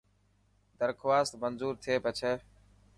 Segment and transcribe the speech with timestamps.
[0.79, 2.31] درخواست منظور ٿي پڇي.